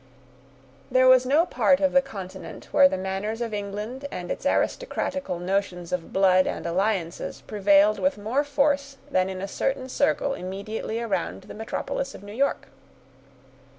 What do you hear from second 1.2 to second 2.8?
no part of the continent